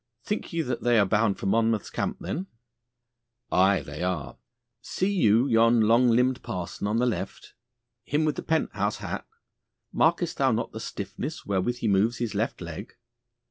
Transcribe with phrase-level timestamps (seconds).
[0.23, 2.47] 'Think ye that they are bound for Monmouth's camp, then?'
[3.51, 4.33] 'Aye, are they.
[4.81, 7.53] See you yon long limbed parson on the left
[8.03, 9.27] him with the pent house hat.
[9.93, 12.95] Markest thou not the stiffness wherewith he moves his left leg!